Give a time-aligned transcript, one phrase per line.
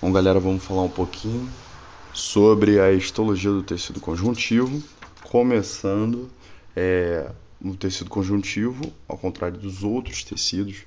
[0.00, 1.50] Bom, galera, vamos falar um pouquinho
[2.14, 4.80] sobre a histologia do tecido conjuntivo,
[5.24, 6.30] começando
[6.76, 7.28] é,
[7.60, 10.84] no tecido conjuntivo, ao contrário dos outros tecidos,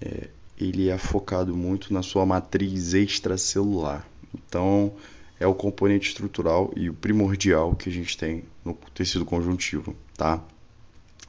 [0.00, 4.08] é, ele é focado muito na sua matriz extracelular.
[4.34, 4.94] Então,
[5.38, 10.42] é o componente estrutural e o primordial que a gente tem no tecido conjuntivo, tá?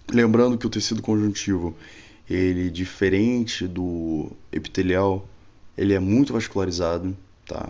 [0.09, 1.75] Lembrando que o tecido conjuntivo,
[2.29, 5.27] ele diferente do epitelial,
[5.77, 7.15] ele é muito vascularizado,
[7.45, 7.69] tá?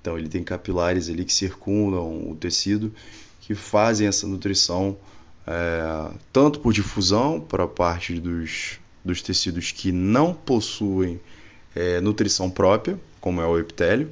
[0.00, 2.92] Então ele tem capilares ali que circundam o tecido
[3.40, 4.96] que fazem essa nutrição
[5.46, 11.18] é, tanto por difusão para parte dos, dos tecidos que não possuem
[11.74, 14.10] é, nutrição própria, como é o epitélio,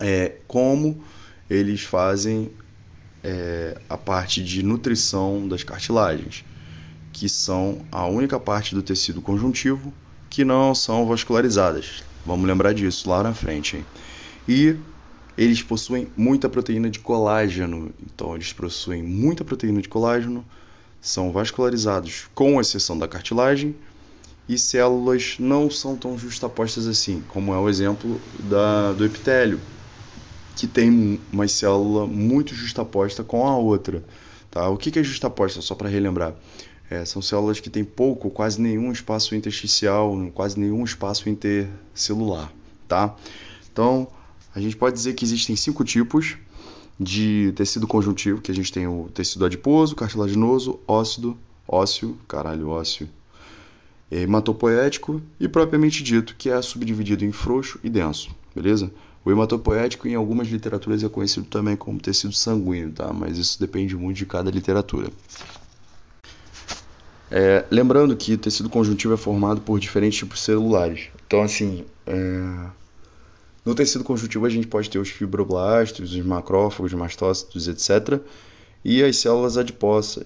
[0.00, 1.04] é, como
[1.48, 2.50] eles fazem
[3.22, 6.44] é, a parte de nutrição das cartilagens,
[7.12, 9.94] que são a única parte do tecido conjuntivo
[10.28, 12.02] que não são vascularizadas.
[12.24, 13.84] Vamos lembrar disso lá na frente.
[14.48, 14.76] E
[15.36, 17.92] eles possuem muita proteína de colágeno.
[18.02, 20.44] Então, eles possuem muita proteína de colágeno,
[21.00, 23.74] são vascularizados, com exceção da cartilagem,
[24.48, 29.60] e células não são tão justapostas assim, como é o exemplo da, do epitélio,
[30.54, 34.04] que tem uma célula muito justaposta com a outra.
[34.50, 34.68] Tá?
[34.68, 36.34] O que é justaposta, só para relembrar?
[36.90, 42.52] É, são células que têm pouco, quase nenhum espaço intersticial, quase nenhum espaço intercelular,
[42.86, 43.16] tá?
[43.72, 44.06] Então,
[44.54, 46.36] a gente pode dizer que existem cinco tipos
[47.00, 53.08] de tecido conjuntivo, que a gente tem o tecido adiposo, cartilaginoso, ósseo, ósseo, caralho, ósseo,
[54.10, 58.92] hematopoético e propriamente dito, que é subdividido em frouxo e denso, beleza?
[59.24, 63.12] O hematopoético em algumas literaturas é conhecido também como tecido sanguíneo, tá?
[63.12, 65.10] Mas isso depende muito de cada literatura.
[67.36, 71.08] É, lembrando que o tecido conjuntivo é formado por diferentes tipos celulares.
[71.26, 72.70] Então, assim, é...
[73.64, 78.20] no tecido conjuntivo a gente pode ter os fibroblastos, os macrófagos, mastócitos, etc.
[78.84, 80.22] E as células adiposas,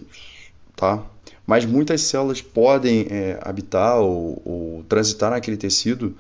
[0.77, 1.03] tá?
[1.47, 6.15] Mas muitas células podem é, habitar ou, ou transitar naquele tecido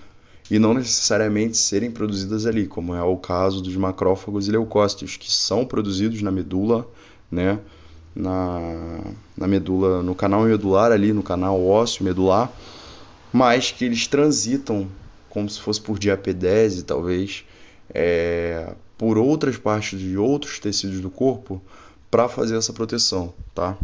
[0.50, 5.30] e não necessariamente serem produzidas ali, como é o caso dos macrófagos e leucócitos, que
[5.30, 6.88] são produzidos na medula,
[7.30, 7.58] né?
[8.18, 9.00] Na,
[9.36, 12.52] na medula, no canal medular ali, no canal ósseo medular,
[13.32, 14.88] mas que eles transitam
[15.28, 17.44] como se fosse por diapedese, talvez,
[17.94, 21.62] é, por outras partes de outros tecidos do corpo
[22.10, 23.78] para fazer essa proteção, tá?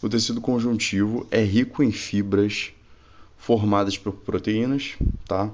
[0.00, 2.70] O tecido conjuntivo é rico em fibras
[3.36, 4.92] formadas por proteínas,
[5.26, 5.50] tá?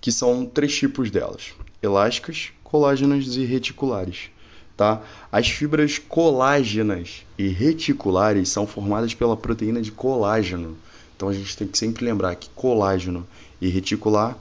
[0.00, 4.30] Que são três tipos delas: elásticas, colágenas e reticulares.
[4.78, 5.02] Tá?
[5.32, 10.78] As fibras colágenas e reticulares são formadas pela proteína de colágeno.
[11.16, 13.26] Então a gente tem que sempre lembrar que colágeno
[13.60, 14.38] e reticular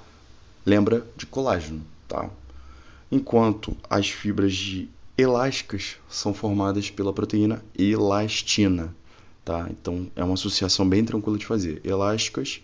[0.63, 2.29] lembra de colágeno, tá?
[3.11, 4.87] Enquanto as fibras de
[5.17, 8.93] elásticas são formadas pela proteína elastina,
[9.43, 9.67] tá?
[9.71, 11.81] Então é uma associação bem tranquila de fazer.
[11.83, 12.61] Elásticas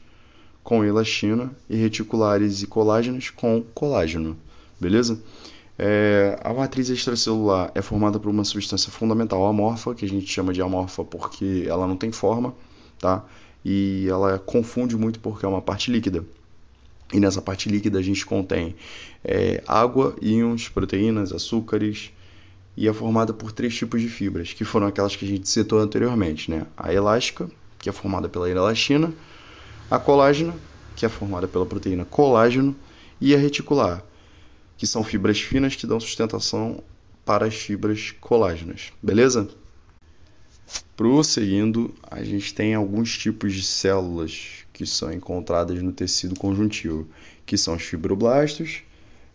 [0.64, 4.38] com elastina e reticulares e colágenos com colágeno,
[4.80, 5.20] beleza?
[5.78, 10.54] É, a matriz extracelular é formada por uma substância fundamental amorfa, que a gente chama
[10.54, 12.54] de amorfa porque ela não tem forma,
[13.00, 13.26] tá?
[13.66, 16.24] E ela confunde muito porque é uma parte líquida.
[17.12, 18.76] E nessa parte líquida a gente contém
[19.24, 22.12] é, água, íons, proteínas, açúcares,
[22.76, 25.80] e é formada por três tipos de fibras, que foram aquelas que a gente citou
[25.80, 26.66] anteriormente, né?
[26.76, 29.14] A elástica, que é formada pela elastina,
[29.92, 30.56] a colágena,
[30.96, 32.76] que é formada pela proteína colágeno,
[33.22, 34.04] e a reticular,
[34.84, 36.84] que são fibras finas que dão sustentação
[37.24, 39.48] para as fibras colágenas, beleza?
[40.98, 47.08] Prosseguindo, a gente tem alguns tipos de células que são encontradas no tecido conjuntivo,
[47.46, 48.84] que são os fibroblastos,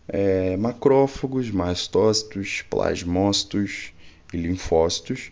[0.07, 3.91] é, macrófagos, mastócitos, plasmócitos
[4.31, 5.31] e linfócitos,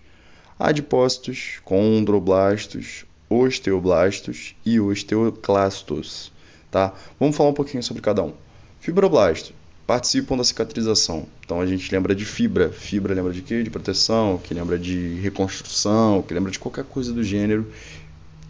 [0.58, 6.34] adipócitos, condroblastos, osteoblastos e osteoclastos.
[6.72, 6.96] Tá?
[7.20, 8.34] Vamos falar um pouquinho sobre cada um.
[8.80, 9.54] Fibroblasto
[9.88, 11.26] participam da cicatrização.
[11.46, 12.70] Então a gente lembra de fibra.
[12.70, 13.64] Fibra lembra de quê?
[13.64, 17.66] De proteção, que lembra de reconstrução, que lembra de qualquer coisa do gênero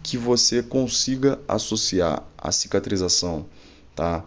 [0.02, 3.46] que você consiga associar a cicatrização,
[3.94, 4.24] tá?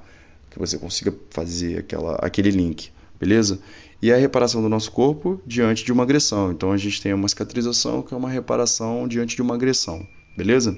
[0.50, 3.60] Que você consiga fazer aquela, aquele link, beleza?
[4.02, 6.52] E a reparação do nosso corpo diante de uma agressão.
[6.52, 10.06] Então a gente tem uma cicatrização que é uma reparação diante de uma agressão,
[10.38, 10.78] beleza?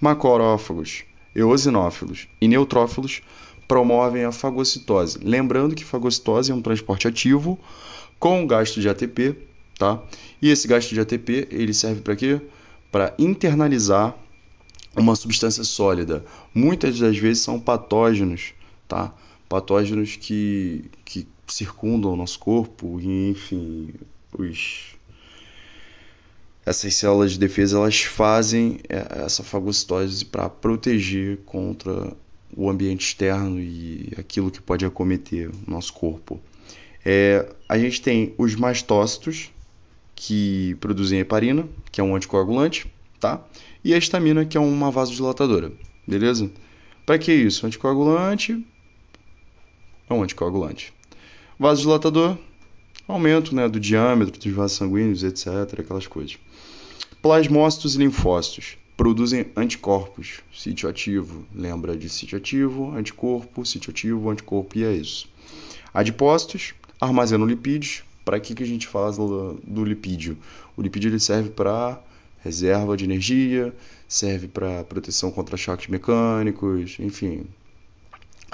[0.00, 3.22] Macorófagos, eosinófilos e neutrófilos
[3.70, 5.20] promovem a fagocitose.
[5.22, 7.56] Lembrando que fagocitose é um transporte ativo
[8.18, 9.36] com gasto de ATP,
[9.78, 10.02] tá?
[10.42, 12.40] E esse gasto de ATP, ele serve para quê?
[12.90, 14.16] Para internalizar
[14.96, 16.24] uma substância sólida.
[16.52, 18.54] Muitas das vezes são patógenos,
[18.88, 19.14] tá?
[19.48, 23.90] Patógenos que, que circundam o nosso corpo e, enfim,
[24.36, 24.96] os
[26.66, 32.12] essas células de defesa elas fazem é, essa fagocitose para proteger contra
[32.56, 36.40] o ambiente externo e aquilo que pode acometer o nosso corpo.
[37.04, 39.50] É, a gente tem os mastócitos,
[40.22, 42.86] que produzem heparina, que é um anticoagulante,
[43.18, 43.42] tá?
[43.82, 45.72] E a estamina, que é uma vasodilatadora,
[46.06, 46.50] beleza?
[47.06, 47.66] Para que isso?
[47.66, 48.62] Anticoagulante
[50.10, 50.92] é um anticoagulante.
[51.58, 52.36] Vasodilatador,
[53.08, 56.38] aumento né, do diâmetro dos vasos sanguíneos, etc., aquelas coisas.
[57.22, 64.76] Plasmócitos e linfócitos produzem anticorpos, sítio ativo, lembra de sítio ativo, anticorpo, sítio ativo, anticorpo,
[64.76, 65.26] e é isso.
[65.94, 68.02] Adipócitos armazenam lipídios.
[68.26, 70.36] Para que, que a gente fala do lipídio?
[70.76, 71.98] O lipídio ele serve para
[72.44, 73.74] reserva de energia,
[74.06, 77.46] serve para proteção contra choques mecânicos, enfim,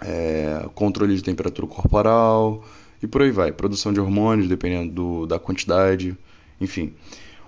[0.01, 2.65] é, controle de temperatura corporal
[3.03, 3.51] e por aí vai.
[3.51, 6.17] Produção de hormônios, dependendo do, da quantidade,
[6.61, 6.95] enfim.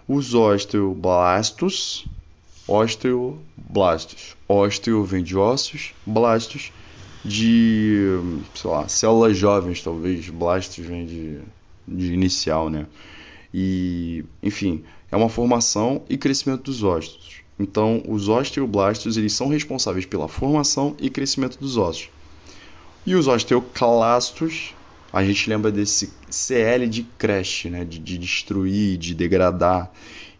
[0.09, 2.05] Os osteoblastos
[2.69, 4.37] osteoblastos.
[4.47, 6.71] Osteo vem de ossos, blastos
[7.25, 8.07] de,
[8.55, 10.29] sei lá, células jovens, talvez.
[10.29, 11.41] Blastos vem de,
[11.87, 12.87] de inicial, né?
[13.53, 17.39] E, enfim, é uma formação e crescimento dos ossos.
[17.59, 22.11] Então, os osteoblastos eles são responsáveis pela formação e crescimento dos ossos.
[23.05, 24.75] E os osteoclastos,
[25.13, 27.85] a gente lembra desse CL de crash, né?
[27.85, 29.91] de, de destruir, de degradar.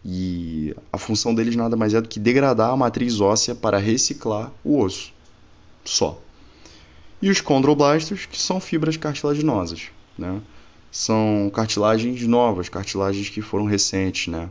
[0.03, 4.51] E a função deles nada mais é do que degradar a matriz óssea para reciclar
[4.63, 5.13] o osso.
[5.83, 6.19] Só.
[7.21, 9.89] E os condroblastos, que são fibras cartilaginosas.
[10.17, 10.41] Né?
[10.91, 14.27] São cartilagens novas, cartilagens que foram recentes.
[14.27, 14.49] Né?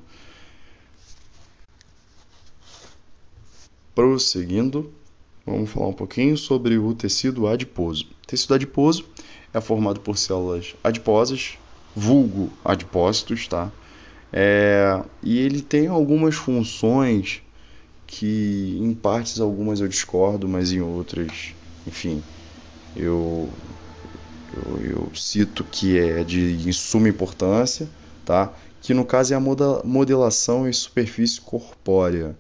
[3.95, 4.93] Prosseguindo,
[5.47, 8.05] vamos falar um pouquinho sobre o tecido adiposo.
[8.23, 9.07] O tecido adiposo
[9.53, 11.59] é formado por células adiposas,
[11.97, 13.73] vulgo adipócitos, tá?
[14.33, 17.43] É, e ele tem algumas funções
[18.07, 21.55] que em partes algumas eu discordo, mas em outras,
[21.87, 22.25] enfim,
[22.97, 23.57] eu,
[24.53, 27.89] eu, eu cito que é de suma importância,
[28.25, 28.55] tá?
[28.81, 32.37] Que no caso é a modelação em superfície corpórea,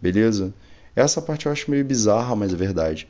[0.00, 0.52] beleza?
[0.94, 3.08] Essa parte eu acho meio bizarra, mas é verdade.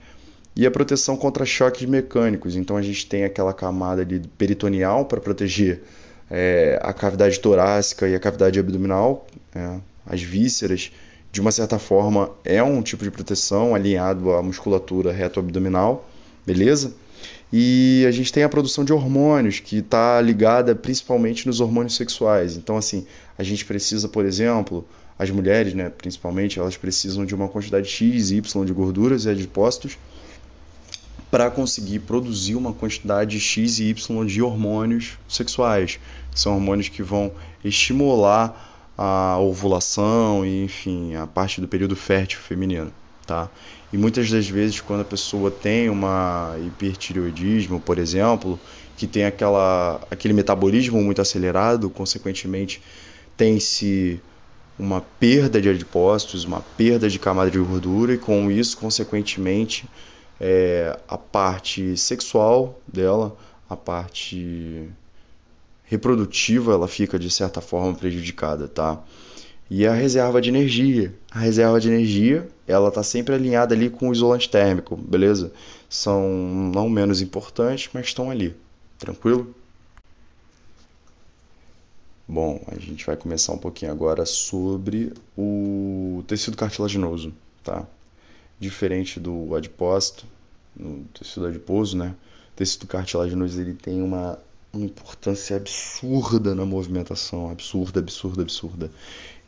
[0.57, 5.21] E a proteção contra choques mecânicos, então a gente tem aquela camada ali peritoneal para
[5.21, 5.83] proteger
[6.31, 9.77] é, a cavidade torácica e a cavidade abdominal, é,
[10.07, 10.93] as vísceras,
[11.31, 16.09] de uma certa forma é um tipo de proteção alinhado à musculatura reto-abdominal,
[16.47, 16.95] beleza?
[17.53, 22.57] E a gente tem a produção de hormônios, que está ligada principalmente nos hormônios sexuais.
[22.57, 23.07] Então, assim,
[23.39, 24.87] a gente precisa, por exemplo,
[25.19, 29.99] as mulheres, né, principalmente, elas precisam de uma quantidade X Y de gorduras e adipócitos
[31.31, 35.99] para conseguir produzir uma quantidade X e Y de hormônios sexuais,
[36.35, 37.33] são hormônios que vão
[37.65, 42.93] estimular a ovulação e, enfim, a parte do período fértil feminino,
[43.27, 43.49] tá?
[43.93, 48.59] E muitas das vezes quando a pessoa tem uma hipertireoidismo, por exemplo,
[48.97, 52.83] que tem aquela, aquele metabolismo muito acelerado, consequentemente
[53.37, 54.21] tem-se
[54.79, 59.89] uma perda de adipócitos, uma perda de camada de gordura e com isso, consequentemente,
[60.41, 63.37] é, a parte sexual dela,
[63.69, 64.89] a parte
[65.85, 69.03] reprodutiva, ela fica de certa forma prejudicada, tá?
[69.71, 71.15] E a reserva de energia.
[71.31, 75.53] A reserva de energia, ela está sempre alinhada ali com o isolante térmico, beleza?
[75.89, 76.29] São
[76.73, 78.55] não menos importantes, mas estão ali.
[78.99, 79.55] Tranquilo?
[82.27, 87.33] Bom, a gente vai começar um pouquinho agora sobre o tecido cartilaginoso,
[87.65, 87.87] tá?
[88.59, 90.27] Diferente do adipócito,
[90.77, 92.15] no tecido adiposo, né?
[92.53, 94.39] O tecido cartilaginoso ele tem uma,
[94.73, 98.91] uma importância absurda na movimentação, absurda, absurda, absurda.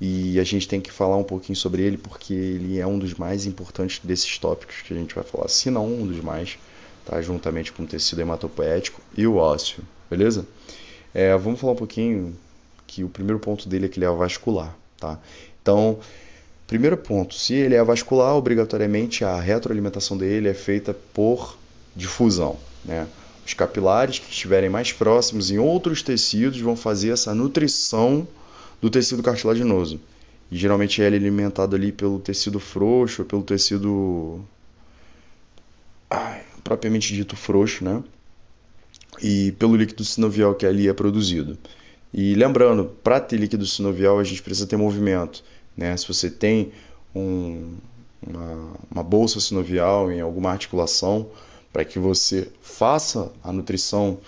[0.00, 3.14] E a gente tem que falar um pouquinho sobre ele porque ele é um dos
[3.14, 6.59] mais importantes desses tópicos que a gente vai falar, se não um dos mais,
[7.05, 7.21] tá?
[7.21, 10.47] Juntamente com o tecido hematopoético e o ósseo, beleza?
[11.12, 12.37] É, vamos falar um pouquinho
[12.87, 15.19] que o primeiro ponto dele é que ele é vascular, tá?
[15.61, 15.99] Então,
[16.70, 21.58] Primeiro ponto, se ele é vascular, obrigatoriamente a retroalimentação dele é feita por
[21.96, 22.56] difusão.
[22.84, 23.08] Né?
[23.44, 28.24] Os capilares que estiverem mais próximos em outros tecidos vão fazer essa nutrição
[28.80, 30.00] do tecido cartilaginoso.
[30.48, 34.40] E geralmente ele é alimentado ali pelo tecido frouxo, pelo tecido
[36.08, 38.00] ai, propriamente dito frouxo, né?
[39.20, 41.58] E pelo líquido sinovial que ali é produzido.
[42.14, 45.42] E lembrando, para ter líquido sinovial a gente precisa ter movimento.
[45.80, 45.96] Né?
[45.96, 46.72] Se você tem
[47.16, 47.78] um,
[48.22, 51.26] uma, uma bolsa sinovial em alguma articulação,
[51.72, 54.18] Para que você faça a nutrição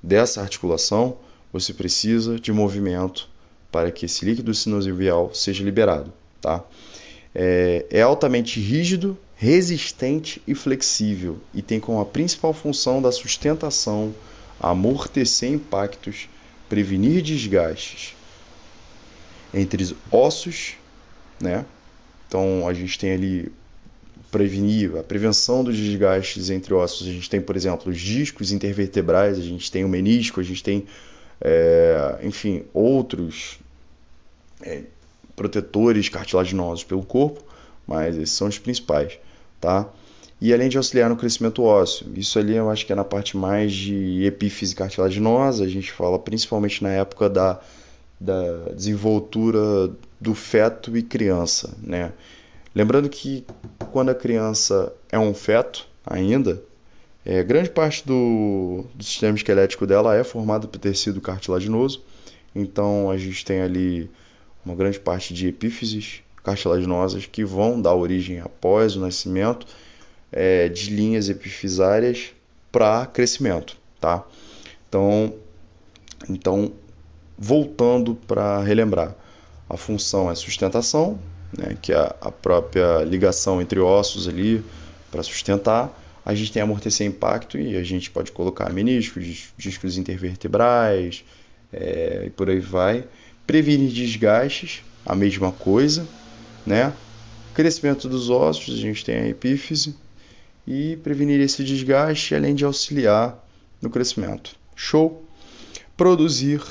[0.00, 1.16] dessa articulação,
[1.52, 3.28] você precisa de movimento
[3.70, 6.62] para que esse líquido sinovial seja liberado, tá?
[7.34, 14.14] É, é altamente rígido, resistente e flexível e tem como a principal função da sustentação
[14.60, 16.28] amortecer impactos,
[16.68, 18.14] prevenir desgastes
[19.54, 20.74] entre ossos,
[21.42, 21.66] né?
[22.28, 23.52] Então a gente tem ali
[24.30, 27.06] prevenir a prevenção dos desgastes entre ossos.
[27.06, 30.62] A gente tem, por exemplo, os discos intervertebrais, a gente tem o menisco, a gente
[30.62, 30.86] tem,
[31.38, 33.58] é, enfim, outros
[34.62, 34.84] é,
[35.36, 37.44] protetores cartilaginosos pelo corpo,
[37.86, 39.18] mas esses são os principais,
[39.60, 39.86] tá?
[40.40, 43.36] E além de auxiliar no crescimento ósseo, isso ali eu acho que é na parte
[43.36, 47.60] mais de epífise cartilaginosa, a gente fala principalmente na época da,
[48.22, 52.12] da desenvoltura do feto e criança, né?
[52.74, 53.44] Lembrando que
[53.90, 56.62] quando a criança é um feto ainda,
[57.24, 62.02] é, grande parte do, do sistema esquelético dela é formado por tecido cartilaginoso,
[62.54, 64.10] então a gente tem ali
[64.64, 69.66] uma grande parte de epífises cartilaginosas que vão dar origem após o nascimento
[70.30, 72.32] é, de linhas epifisárias
[72.70, 74.24] para crescimento, tá?
[74.88, 75.34] Então,
[76.28, 76.72] então
[77.42, 79.16] voltando para relembrar,
[79.68, 81.18] a função é sustentação,
[81.58, 84.64] né, que é a própria ligação entre ossos ali
[85.10, 86.00] para sustentar.
[86.24, 91.24] A gente tem amortecer impacto e a gente pode colocar meniscos, discos intervertebrais
[91.72, 93.04] é, e por aí vai.
[93.44, 96.06] Prevenir desgastes, a mesma coisa,
[96.64, 96.92] né?
[97.52, 99.96] Crescimento dos ossos, a gente tem a epífise
[100.64, 103.44] e prevenir esse desgaste, além de auxiliar
[103.80, 104.54] no crescimento.
[104.76, 105.24] Show?
[105.96, 106.62] Produzir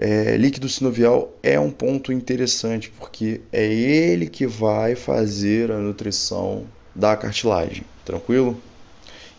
[0.00, 6.64] é, líquido sinovial é um ponto interessante porque é ele que vai fazer a nutrição
[6.94, 8.56] da cartilagem, tranquilo?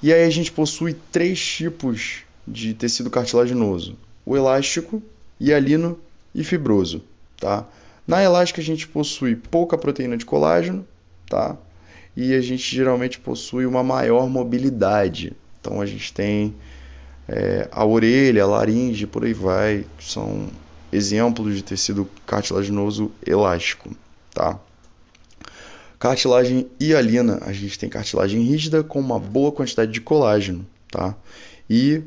[0.04, 5.02] E aí a gente possui três tipos de tecido cartilaginoso: o elástico,
[5.40, 5.98] hialino
[6.36, 7.04] e fibroso,
[7.40, 7.66] tá?
[8.06, 10.86] Na elástica a gente possui pouca proteína de colágeno,
[11.30, 11.58] tá?
[12.18, 15.32] E a gente geralmente possui uma maior mobilidade.
[15.62, 16.54] Então a gente tem
[17.32, 20.50] é, a orelha, a laringe, por aí vai, são
[20.92, 23.96] exemplos de tecido cartilaginoso elástico,
[24.34, 24.60] tá?
[26.00, 31.16] Cartilagem hialina, a gente tem cartilagem rígida com uma boa quantidade de colágeno, tá?
[31.70, 32.02] E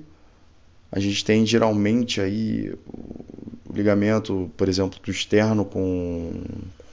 [0.91, 6.43] a gente tem geralmente aí o ligamento, por exemplo, do externo com,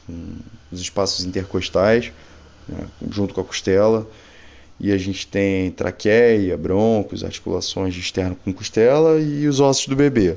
[0.05, 0.35] com
[0.71, 2.11] os espaços intercostais,
[2.67, 4.07] né, junto com a costela,
[4.79, 9.95] e a gente tem traqueia, broncos, articulações de externo com costela e os ossos do
[9.95, 10.35] bebê,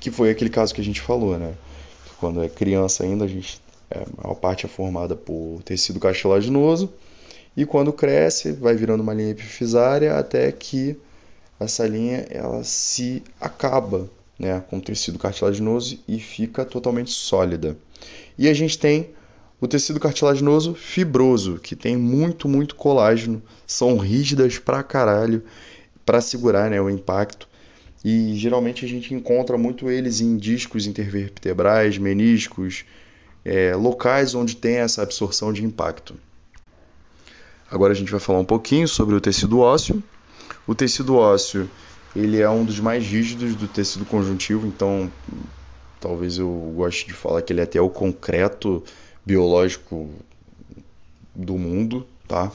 [0.00, 1.54] que foi aquele caso que a gente falou, né?
[2.18, 6.92] Quando é criança ainda, a gente é, a parte é formada por tecido cartilaginoso
[7.56, 10.96] e quando cresce vai virando uma linha epifisária até que
[11.58, 17.76] essa linha ela se acaba, né, com tecido cartilaginoso e fica totalmente sólida.
[18.36, 19.10] E a gente tem
[19.60, 25.42] o tecido cartilaginoso fibroso, que tem muito, muito colágeno, são rígidas pra caralho
[26.04, 27.48] para segurar né, o impacto.
[28.04, 32.84] E geralmente a gente encontra muito eles em discos intervertebrais, meniscos,
[33.44, 36.14] é, locais onde tem essa absorção de impacto.
[37.70, 40.02] Agora a gente vai falar um pouquinho sobre o tecido ósseo.
[40.66, 41.68] O tecido ósseo
[42.14, 45.10] ele é um dos mais rígidos do tecido conjuntivo, então
[46.00, 48.84] talvez eu goste de falar que ele é até o concreto
[49.26, 50.08] biológico
[51.34, 52.52] do mundo, tá?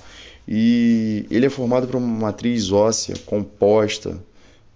[0.48, 4.18] E ele é formado por uma matriz óssea composta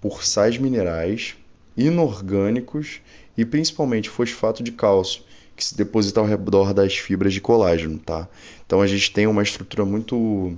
[0.02, 1.36] por sais minerais,
[1.76, 3.02] inorgânicos
[3.38, 5.24] e principalmente fosfato de cálcio,
[5.56, 8.28] que se deposita ao redor das fibras de colágeno, tá?
[8.66, 10.54] Então a gente tem uma estrutura muito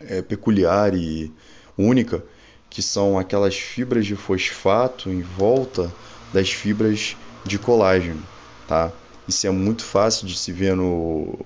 [0.00, 1.30] é, peculiar e
[1.76, 2.24] única,
[2.70, 5.92] que são aquelas fibras de fosfato em volta
[6.32, 8.22] das fibras de colágeno,
[8.66, 8.90] tá?
[9.26, 11.38] Isso é muito fácil de se ver no,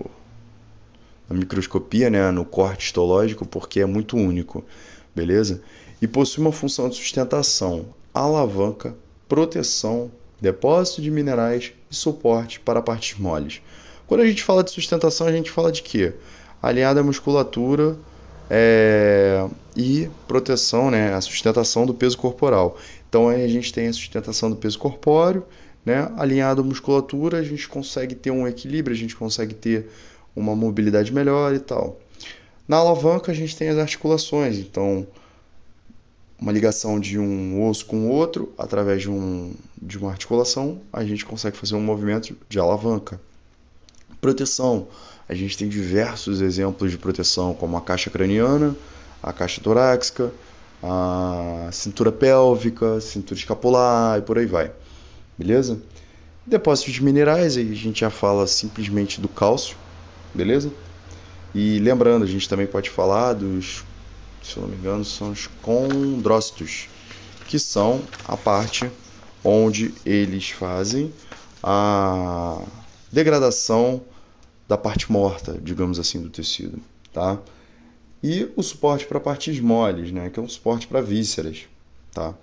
[1.29, 4.65] na microscopia, né, no corte histológico, porque é muito único,
[5.15, 5.63] beleza?
[6.01, 8.95] E possui uma função de sustentação, alavanca,
[9.29, 13.61] proteção, depósito de minerais e suporte para partes moles.
[14.07, 16.15] Quando a gente fala de sustentação, a gente fala de quê?
[16.63, 17.97] Alinhada à musculatura
[18.49, 22.77] é, e proteção, né, a sustentação do peso corporal.
[23.09, 25.45] Então aí a gente tem a sustentação do peso corpóreo
[25.89, 26.13] né?
[26.19, 29.89] Alinhado à musculatura, a gente consegue ter um equilíbrio, a gente consegue ter
[30.37, 31.99] uma mobilidade melhor e tal.
[32.69, 35.07] Na alavanca, a gente tem as articulações, então
[36.39, 41.03] uma ligação de um osso com o outro, através de, um, de uma articulação, a
[41.03, 43.19] gente consegue fazer um movimento de alavanca.
[44.21, 44.89] Proteção.
[45.27, 48.77] A gente tem diversos exemplos de proteção, como a caixa craniana,
[49.23, 50.31] a caixa torácica,
[50.83, 54.71] a cintura pélvica, cintura escapular e por aí vai.
[55.39, 55.81] Beleza?
[56.45, 59.77] Depósitos de minerais, aí a gente já fala simplesmente do cálcio,
[60.35, 60.73] beleza?
[61.55, 63.85] E lembrando, a gente também pode falar dos,
[64.43, 66.89] se eu não me engano, são os condrócitos,
[67.47, 68.91] que são a parte
[69.45, 71.13] onde eles fazem
[71.63, 72.61] a
[73.13, 74.03] degradação
[74.67, 76.81] da parte morta, digamos assim, do tecido,
[77.13, 77.39] tá?
[78.23, 81.67] E o suporte para partes moles, né, que é um suporte para vísceras,
[82.13, 82.35] tá?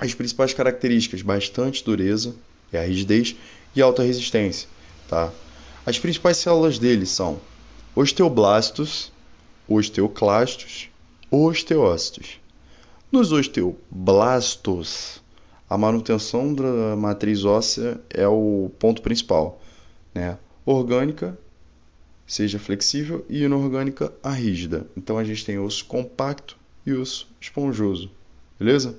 [0.00, 2.34] As principais características, bastante dureza,
[2.72, 3.36] é a rigidez
[3.76, 4.66] e alta resistência,
[5.06, 5.30] tá?
[5.84, 7.38] As principais células dele são
[7.94, 9.12] osteoblastos,
[9.68, 10.88] osteoclastos,
[11.30, 12.40] osteócitos.
[13.12, 15.22] Nos osteoblastos,
[15.68, 19.60] a manutenção da matriz óssea é o ponto principal,
[20.14, 20.38] né?
[20.64, 21.38] Orgânica,
[22.26, 24.86] seja flexível, e inorgânica, a rígida.
[24.96, 28.10] Então a gente tem osso compacto e osso esponjoso,
[28.58, 28.96] beleza?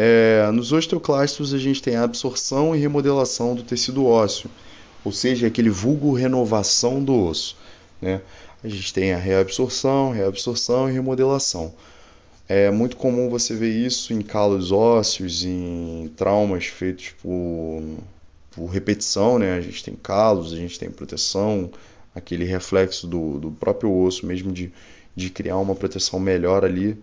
[0.00, 4.48] É, nos osteoclastos a gente tem a absorção e remodelação do tecido ósseo,
[5.04, 7.56] ou seja, aquele vulgo renovação do osso.
[8.00, 8.20] Né?
[8.62, 11.74] A gente tem a reabsorção, reabsorção e remodelação.
[12.48, 17.82] É muito comum você ver isso em calos ósseos, em traumas feitos por,
[18.52, 19.54] por repetição, né?
[19.54, 21.72] A gente tem calos, a gente tem proteção,
[22.14, 24.72] aquele reflexo do, do próprio osso mesmo de,
[25.16, 26.96] de criar uma proteção melhor ali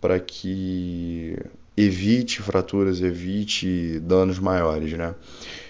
[0.00, 1.38] para que
[1.76, 5.14] evite fraturas, evite danos maiores, né?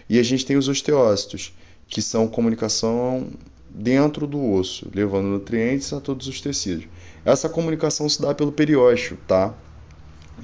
[0.09, 1.55] E a gente tem os osteócitos,
[1.89, 3.29] que são comunicação
[3.71, 6.87] dentro do osso, levando nutrientes a todos os tecidos.
[7.25, 9.55] Essa comunicação se dá pelo periósteo, tá?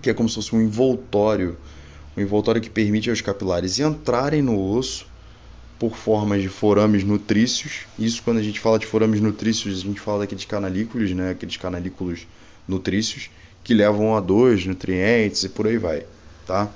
[0.01, 1.57] Que é como se fosse um envoltório,
[2.17, 5.07] um envoltório que permite aos capilares entrarem no osso
[5.79, 7.87] por formas de forames nutrícios.
[7.99, 11.31] Isso quando a gente fala de forames nutrícios, a gente fala daqueles canalículos, né?
[11.31, 12.27] Aqueles canalículos
[12.67, 13.31] nutrícios
[13.69, 16.07] que levam a dois nutrientes e por aí vai,
[16.47, 16.71] tá?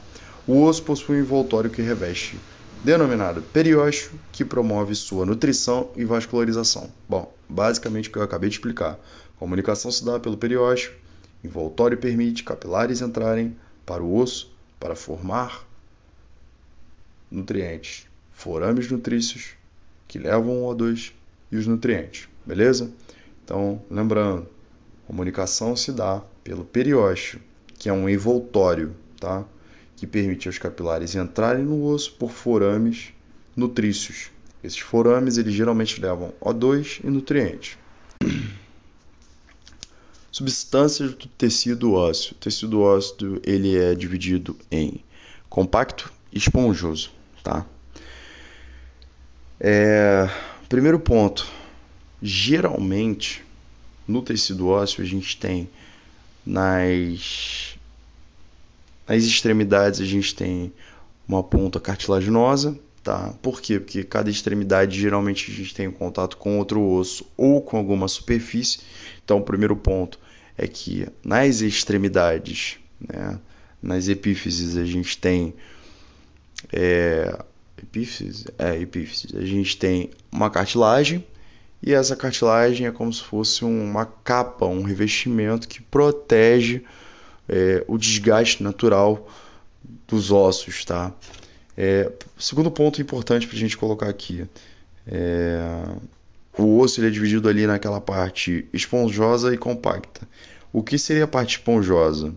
[0.46, 2.38] O osso possui um envoltório que reveste
[2.84, 6.92] denominado periósteo, que promove sua nutrição e vascularização.
[7.08, 8.98] Bom, basicamente o que eu acabei de explicar.
[9.38, 10.92] Comunicação se dá pelo periósteo,
[11.42, 15.66] envoltório permite capilares entrarem para o osso para formar
[17.30, 19.54] nutrientes, forames nutrícios
[20.06, 21.12] que levam o O2
[21.50, 22.92] e os nutrientes, beleza?
[23.42, 24.46] Então, lembrando,
[25.06, 27.40] comunicação se dá pelo periósteo,
[27.78, 29.44] que é um envoltório, tá?
[30.02, 33.12] que permite aos capilares entrarem no osso por forames
[33.54, 34.30] nutrícios.
[34.62, 37.78] Esses forames eles geralmente levam O2 e nutrientes.
[40.32, 42.32] Substâncias do tecido ósseo.
[42.32, 45.04] O tecido ósseo ele é dividido em
[45.48, 47.12] compacto e esponjoso,
[47.44, 47.64] tá?
[49.60, 50.28] É,
[50.68, 51.46] primeiro ponto,
[52.20, 53.44] geralmente
[54.08, 55.70] no tecido ósseo a gente tem
[56.44, 57.76] nas
[59.06, 60.72] nas extremidades a gente tem
[61.26, 63.34] uma ponta cartilaginosa, tá?
[63.42, 63.78] Por quê?
[63.78, 68.08] Porque cada extremidade geralmente a gente tem um contato com outro osso ou com alguma
[68.08, 68.80] superfície.
[69.24, 70.18] Então, o primeiro ponto
[70.56, 73.38] é que nas extremidades, né,
[73.82, 75.54] nas epífises, a gente tem
[76.72, 77.36] é,
[77.82, 81.24] epífises, é, epífises, a gente tem uma cartilagem
[81.82, 86.84] e essa cartilagem é como se fosse uma capa, um revestimento que protege
[87.48, 89.28] é, o desgaste natural
[90.06, 91.12] dos ossos, tá?
[91.76, 94.46] É, segundo ponto importante para a gente colocar aqui,
[95.06, 95.60] é,
[96.56, 100.28] o osso ele é dividido ali naquela parte esponjosa e compacta.
[100.72, 102.32] O que seria a parte esponjosa?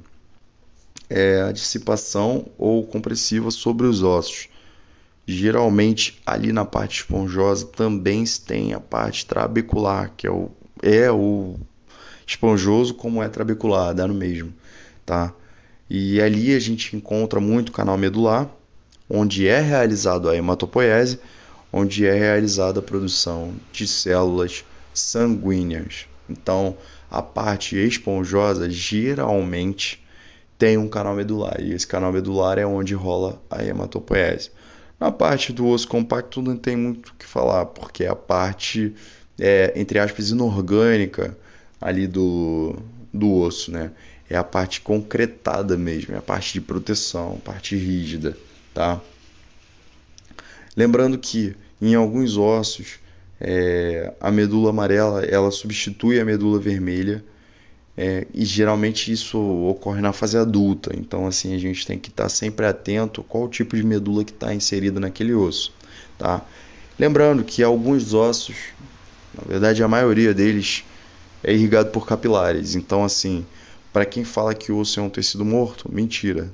[1.07, 4.47] É a dissipação ou compressiva sobre os ossos.
[5.27, 11.11] Geralmente ali na parte esponjosa também se tem a parte trabecular, que é o, é
[11.11, 11.55] o
[12.27, 14.53] esponjoso como é trabecular, dá no mesmo
[15.05, 15.33] tá?
[15.89, 18.49] E ali a gente encontra muito canal medular,
[19.09, 21.19] onde é realizado a hematopoiese,
[21.71, 26.07] onde é realizada a produção de células sanguíneas.
[26.27, 26.75] Então,
[27.11, 30.03] a parte esponjosa geralmente
[30.57, 34.49] tem um canal medular, e esse canal medular é onde rola a hematopoiese.
[34.99, 38.93] Na parte do osso compacto não tem muito o que falar, porque a parte,
[39.39, 41.37] é, entre aspas, inorgânica
[41.81, 42.75] ali do,
[43.13, 43.91] do osso, né?
[44.29, 48.37] é a parte concretada mesmo, é a parte de proteção, parte rígida,
[48.73, 48.99] tá?
[50.75, 52.99] Lembrando que em alguns ossos
[53.39, 57.23] é, a medula amarela ela substitui a medula vermelha
[57.97, 60.91] é, e geralmente isso ocorre na fase adulta.
[60.97, 64.53] Então assim a gente tem que estar sempre atento qual tipo de medula que está
[64.53, 65.73] inserida naquele osso,
[66.17, 66.45] tá?
[66.97, 68.55] Lembrando que alguns ossos
[69.37, 70.83] Na verdade, a maioria deles
[71.43, 72.75] é irrigado por capilares.
[72.75, 73.45] Então, assim,
[73.91, 76.51] para quem fala que o osso é um tecido morto, mentira.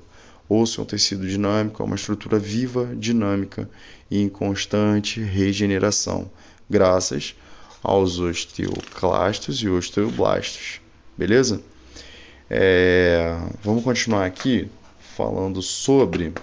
[0.50, 3.70] Osso é um tecido dinâmico, é uma estrutura viva, dinâmica
[4.10, 6.30] e em constante regeneração,
[6.70, 7.36] graças
[7.82, 10.81] aos osteoclastos e osteoblastos.
[11.18, 11.62] Beleza?
[12.50, 14.70] É, vamos continuar aqui
[15.00, 16.34] falando sobre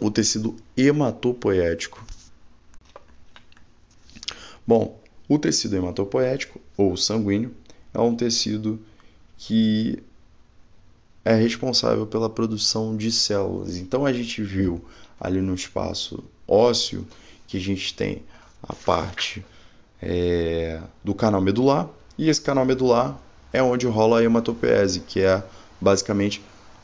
[0.00, 2.04] o tecido hematopoético.
[4.66, 7.54] Bom, o tecido hematopoético ou sanguíneo
[7.94, 8.80] é um tecido
[9.38, 10.02] que
[11.24, 13.76] é responsável pela produção de células.
[13.76, 14.84] Então a gente viu
[15.20, 17.06] ali no espaço ósseo
[17.46, 18.22] que a gente tem
[18.62, 19.44] a parte
[20.00, 23.20] é, do canal medular e esse canal medular
[23.56, 25.42] é onde rola a hematopoese, que é
[25.80, 26.42] basicamente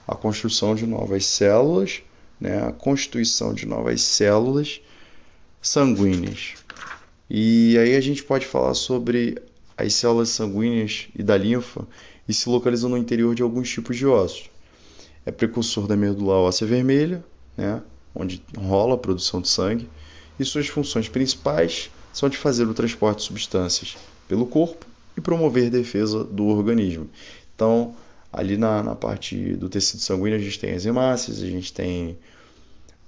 [0.09, 2.03] a construção de novas células,
[2.41, 4.81] né, a constituição de novas células
[5.61, 6.55] sanguíneas.
[7.29, 9.37] E aí a gente pode falar sobre
[9.77, 11.87] as células sanguíneas e da linfa
[12.27, 14.49] e se localizam no interior de alguns tipos de ossos.
[15.27, 17.23] É precursor da medula óssea vermelha,
[17.55, 17.83] né,
[18.15, 19.91] onde rola a produção de sangue,
[20.41, 25.71] e suas funções principais são de fazer o transporte de substâncias pelo corpo e promover
[25.71, 27.09] defesa do organismo.
[27.55, 27.95] Então,
[28.33, 32.19] ali na, na parte do tecido sanguíneo, a gente tem as hemácias, a gente tem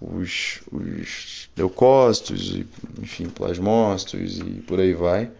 [0.00, 2.60] os, os leucócitos,
[3.00, 5.30] enfim, plasmócitos e por aí vai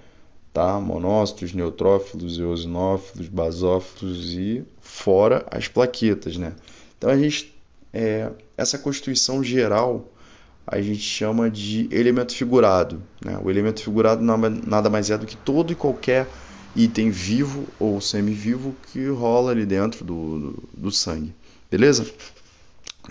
[0.55, 0.79] tá?
[0.79, 6.53] monócitos, neutrófilos, eosinófilos, basófilos e fora as plaquetas, né?
[6.97, 7.53] Então a gente
[7.93, 10.09] é, essa constituição geral
[10.67, 13.39] a gente chama de elemento figurado, né?
[13.43, 16.27] O elemento figurado nada mais é do que todo e qualquer
[16.77, 21.35] item vivo ou semivivo que rola ali dentro do, do, do sangue,
[21.71, 22.07] beleza?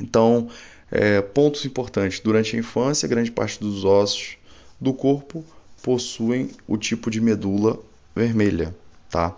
[0.02, 0.50] Então,
[0.92, 4.38] é, pontos importantes: durante a infância, grande parte dos ossos
[4.80, 5.46] do corpo
[5.82, 7.80] possuem o tipo de medula
[8.16, 8.76] vermelha,
[9.10, 9.36] tá?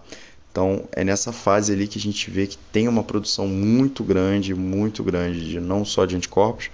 [0.51, 4.53] Então é nessa fase ali que a gente vê que tem uma produção muito grande,
[4.53, 6.69] muito grande, de, não só de anticorpos,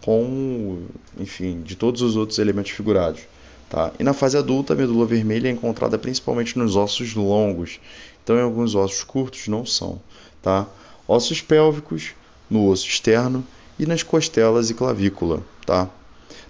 [0.00, 0.86] como,
[1.18, 3.20] enfim, de todos os outros elementos figurados.
[3.68, 3.92] Tá?
[3.98, 7.80] E na fase adulta, a medula vermelha é encontrada principalmente nos ossos longos,
[8.22, 10.00] então em alguns ossos curtos não são.
[10.40, 10.66] Tá?
[11.08, 12.14] Ossos pélvicos,
[12.48, 13.44] no osso externo
[13.78, 15.42] e nas costelas e clavícula.
[15.64, 15.88] Tá?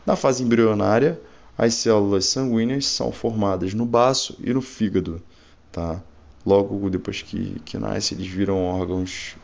[0.04, 1.20] Na fase embrionária,
[1.56, 5.22] as células sanguíneas são formadas no baço e no fígado.
[5.72, 6.00] Tá?
[6.44, 9.36] Logo depois que, que nasce, eles viram órgãos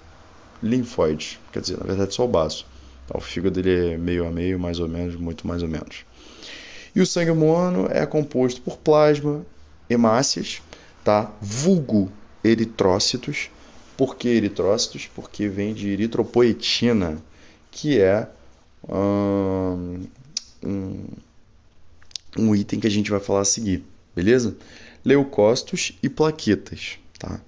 [0.62, 2.66] linfóides, quer dizer, na verdade só o baço.
[3.08, 3.16] Tá?
[3.16, 6.04] O fígado ele é meio a meio, mais ou menos, muito mais ou menos.
[6.94, 9.44] E o sangue humano é composto por plasma,
[9.88, 10.62] hemácias,
[11.04, 11.32] tá?
[11.40, 12.10] vulgo
[12.44, 13.50] eritrócitos.
[13.96, 15.08] Por que eritrócitos?
[15.14, 17.22] Porque vem de eritropoetina,
[17.70, 18.28] que é
[18.88, 20.06] um,
[22.38, 24.56] um item que a gente vai falar a seguir, beleza?
[25.04, 27.40] Leucócitos e plaquetas, tá?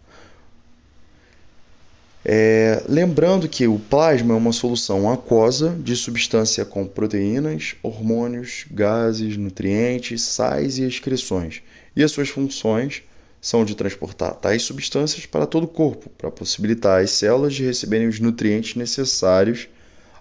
[2.25, 9.37] É, lembrando que o plasma é uma solução aquosa de substância com proteínas, hormônios, gases,
[9.37, 11.61] nutrientes, sais e excreções.
[11.95, 13.03] E as suas funções
[13.43, 18.09] são de transportar tais substâncias para todo o corpo, para possibilitar as células de receberem
[18.09, 19.69] os nutrientes necessários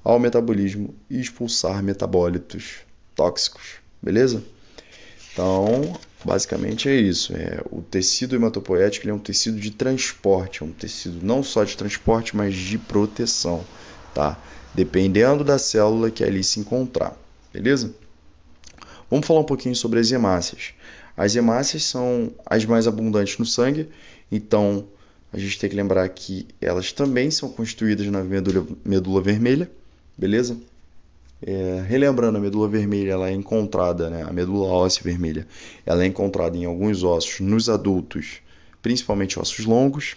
[0.04, 2.80] ao metabolismo e expulsar metabólitos
[3.16, 3.76] tóxicos.
[4.02, 4.44] Beleza?
[5.32, 7.34] Então, basicamente é isso.
[7.36, 11.76] É, o tecido hematopoético é um tecido de transporte, é um tecido não só de
[11.76, 13.64] transporte, mas de proteção,
[14.14, 14.38] tá?
[14.74, 17.18] Dependendo da célula que ali se encontrar,
[17.52, 17.94] beleza?
[19.10, 20.74] Vamos falar um pouquinho sobre as hemácias.
[21.16, 23.90] As hemácias são as mais abundantes no sangue,
[24.32, 24.88] então
[25.32, 29.70] a gente tem que lembrar que elas também são constituídas na medula, medula vermelha,
[30.18, 30.58] beleza?
[31.46, 35.46] É, relembrando, a medula vermelha ela é encontrada, né, a medula óssea vermelha,
[35.86, 38.38] ela é encontrada em alguns ossos nos adultos,
[38.82, 40.16] principalmente ossos longos,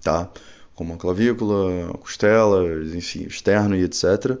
[0.00, 0.30] tá?
[0.74, 4.38] como a clavícula, a costela, enfim, externo e etc.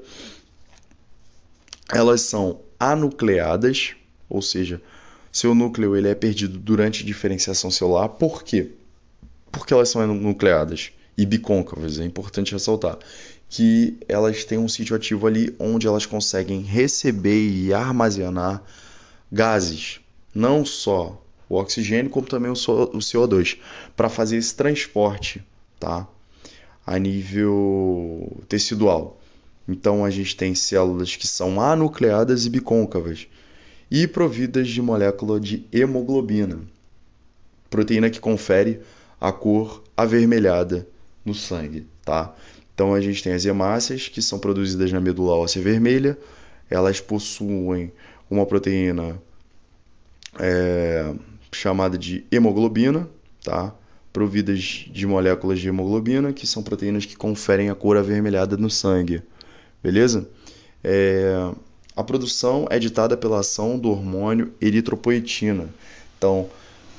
[1.92, 3.94] Elas são anucleadas,
[4.28, 4.82] ou seja,
[5.32, 8.08] seu núcleo ele é perdido durante diferenciação celular.
[8.08, 8.72] Por quê?
[9.50, 12.98] Porque elas são anucleadas e bicôncavas, é importante ressaltar
[13.54, 18.60] que elas têm um sítio ativo ali onde elas conseguem receber e armazenar
[19.30, 20.00] gases,
[20.34, 23.56] não só o oxigênio, como também o CO2,
[23.94, 25.40] para fazer esse transporte
[25.78, 26.04] tá?
[26.84, 29.20] a nível tecidual.
[29.68, 33.28] Então a gente tem células que são anucleadas e bicôncavas
[33.88, 36.58] e providas de molécula de hemoglobina,
[37.70, 38.80] proteína que confere
[39.20, 40.88] a cor avermelhada
[41.24, 42.34] no sangue, tá?
[42.74, 46.18] Então a gente tem as hemácias, que são produzidas na medula óssea vermelha,
[46.68, 47.92] elas possuem
[48.28, 49.20] uma proteína
[50.38, 51.14] é,
[51.52, 53.08] chamada de hemoglobina,
[53.42, 53.72] tá?
[54.12, 59.22] providas de moléculas de hemoglobina, que são proteínas que conferem a cor avermelhada no sangue,
[59.82, 60.28] beleza?
[60.82, 61.50] É,
[61.96, 65.68] a produção é ditada pela ação do hormônio eritropoetina.
[66.16, 66.48] Então,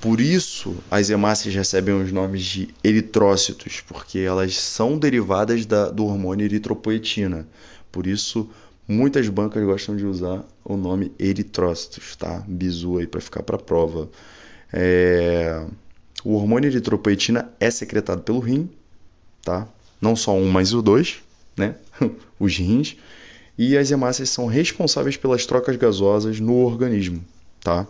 [0.05, 6.05] por isso as hemácias recebem os nomes de eritrócitos, porque elas são derivadas da, do
[6.05, 7.47] hormônio eritropoetina.
[7.91, 8.47] Por isso,
[8.87, 12.43] muitas bancas gostam de usar o nome eritrócitos, tá?
[12.47, 14.07] Bizu aí para ficar para prova.
[14.71, 15.65] É...
[16.23, 18.69] O hormônio eritropoetina é secretado pelo rim,
[19.41, 19.67] tá?
[19.99, 21.15] Não só um, mas o dois,
[21.57, 21.77] né?
[22.39, 22.95] Os rins
[23.57, 27.25] e as hemácias são responsáveis pelas trocas gasosas no organismo,
[27.59, 27.87] tá?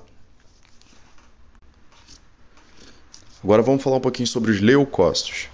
[3.46, 5.50] Agora vamos falar um pouquinho sobre os leucócitos.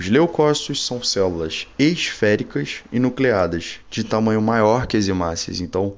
[0.00, 5.60] Os leucócitos são células esféricas e nucleadas, de tamanho maior que as hemácias.
[5.60, 5.94] Então,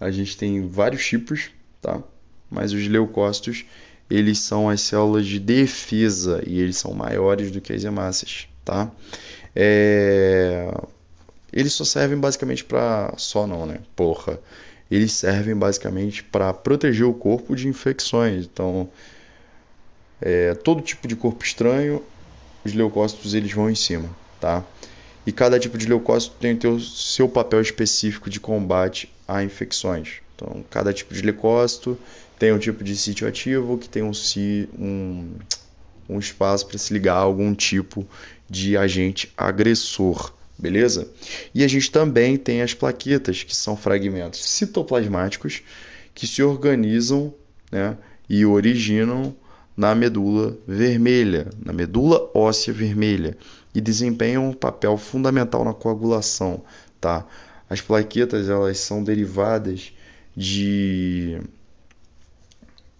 [0.00, 1.50] a gente tem vários tipos,
[1.82, 2.02] tá?
[2.50, 3.66] Mas os leucócitos,
[4.08, 8.90] eles são as células de defesa e eles são maiores do que as hemácias, tá?
[9.54, 10.66] É
[11.52, 13.80] eles só servem basicamente para só não, né?
[13.94, 14.40] Porra.
[14.90, 18.46] Eles servem basicamente para proteger o corpo de infecções.
[18.46, 18.88] Então,
[20.20, 22.02] é, todo tipo de corpo estranho,
[22.64, 24.08] os leucócitos eles vão em cima,
[24.40, 24.64] tá?
[25.26, 30.20] E cada tipo de leucócito tem o seu papel específico de combate a infecções.
[30.34, 31.98] Então, cada tipo de leucócito
[32.38, 34.12] tem um tipo de sítio ativo que tem um,
[34.78, 35.34] um,
[36.08, 38.06] um espaço para se ligar a algum tipo
[38.48, 41.08] de agente agressor beleza?
[41.54, 45.62] E a gente também tem as plaquetas, que são fragmentos citoplasmáticos
[46.14, 47.34] que se organizam
[47.70, 47.96] né,
[48.28, 49.34] e originam
[49.76, 53.36] na medula vermelha, na medula óssea vermelha,
[53.74, 56.62] e desempenham um papel fundamental na coagulação,
[57.00, 57.26] tá?
[57.68, 59.92] As plaquetas elas são derivadas
[60.36, 61.40] de,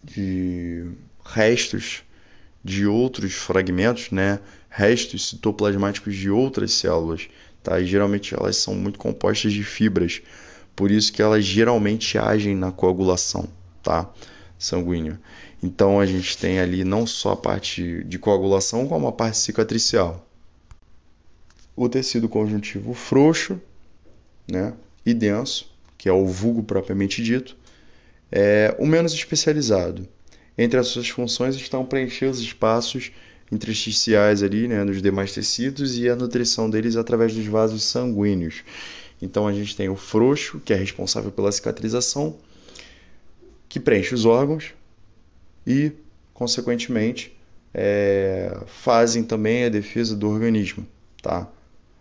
[0.03, 0.87] de
[1.25, 2.03] restos
[2.63, 4.41] de outros fragmentos, né?
[4.69, 7.29] restos citoplasmáticos de outras células
[7.67, 7.81] tá?
[7.81, 10.23] E geralmente elas são muito compostas de fibras,
[10.77, 13.49] por isso que elas geralmente agem na coagulação,
[13.83, 14.09] tá?
[14.59, 15.21] Sanguínea.
[15.63, 20.27] Então a gente tem ali não só a parte de coagulação, como a parte cicatricial.
[21.75, 23.61] O tecido conjuntivo frouxo,
[24.51, 24.73] né,
[25.05, 27.57] e denso, que é o vulgo propriamente dito,
[28.31, 30.09] é o menos especializado.
[30.57, 33.13] Entre as suas funções estão preencher os espaços
[33.53, 38.65] intersticiais ali, né, nos demais tecidos e a nutrição deles através dos vasos sanguíneos.
[39.21, 42.37] Então a gente tem o frouxo, que é responsável pela cicatrização,
[43.77, 44.73] que preenche os órgãos
[45.67, 45.93] e,
[46.33, 47.37] consequentemente,
[47.75, 50.87] é, fazem também a defesa do organismo,
[51.21, 51.47] tá?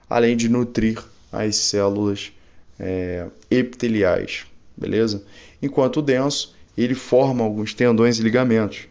[0.09, 2.31] Além de nutrir as células
[2.79, 4.45] é, epiteliais,
[4.77, 5.21] beleza?
[5.61, 8.87] Enquanto o denso, ele forma alguns tendões e ligamentos,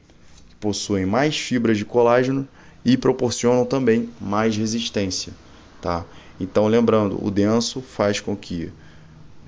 [0.60, 2.46] possuem mais fibras de colágeno
[2.84, 5.32] e proporcionam também mais resistência.
[5.80, 6.04] Tá?
[6.38, 8.70] Então, lembrando, o denso faz com que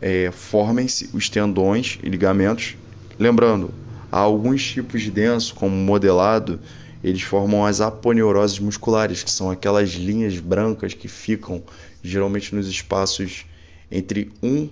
[0.00, 2.76] é, formem-se os tendões e ligamentos.
[3.18, 3.72] Lembrando,
[4.10, 6.60] alguns tipos de denso, como modelado,
[7.02, 11.62] eles formam as aponeuroses musculares, que são aquelas linhas brancas que ficam
[12.02, 13.46] geralmente nos espaços
[13.90, 14.68] entre um,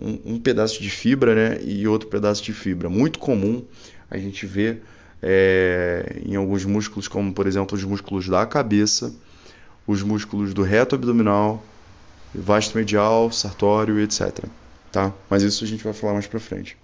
[0.00, 2.88] um, um pedaço de fibra né, e outro pedaço de fibra.
[2.88, 3.64] Muito comum
[4.10, 4.82] a gente ver
[5.22, 9.14] é, em alguns músculos, como por exemplo os músculos da cabeça,
[9.86, 11.64] os músculos do reto abdominal,
[12.34, 14.44] vasto medial, sartório, etc.
[14.92, 15.12] Tá?
[15.30, 16.76] Mas isso a gente vai falar mais para frente.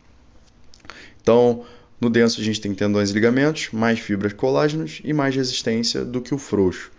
[1.23, 1.65] Então,
[2.01, 6.21] no denso a gente tem tendões e ligamentos, mais fibras colágenos e mais resistência do
[6.21, 6.91] que o frouxo.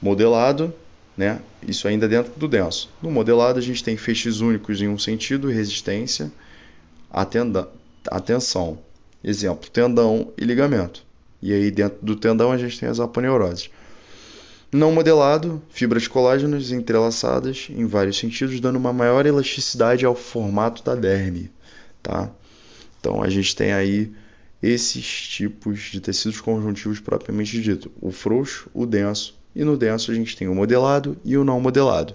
[0.00, 0.72] Modelado,
[1.16, 1.40] né?
[1.66, 2.88] Isso ainda dentro do denso.
[3.02, 6.30] No modelado a gente tem feixes únicos em um sentido resistência
[7.10, 7.24] à,
[8.20, 8.78] tensão.
[9.22, 11.02] Exemplo, tendão e ligamento.
[11.42, 13.70] E aí dentro do tendão a gente tem as aponeuroses.
[14.70, 20.94] Não modelado, fibras colágenas entrelaçadas em vários sentidos, dando uma maior elasticidade ao formato da
[20.94, 21.50] derme,
[22.02, 22.30] tá?
[23.04, 24.10] Então a gente tem aí
[24.62, 30.14] esses tipos de tecidos conjuntivos propriamente dito, o frouxo, o denso, e no denso a
[30.14, 32.14] gente tem o modelado e o não modelado.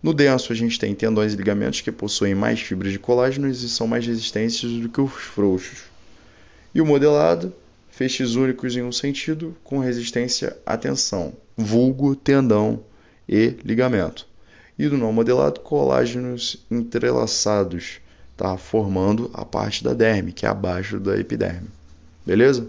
[0.00, 3.68] No denso a gente tem tendões e ligamentos que possuem mais fibras de colágenos e
[3.68, 5.80] são mais resistentes do que os frouxos.
[6.72, 7.52] E o modelado,
[7.90, 12.84] feixes únicos em um sentido, com resistência à tensão, vulgo, tendão
[13.28, 14.24] e ligamento.
[14.78, 17.98] E do não modelado, colágenos entrelaçados,
[18.36, 18.56] tá?
[18.56, 21.68] formando a parte da derme, que é abaixo da epiderme.
[22.24, 22.68] Beleza?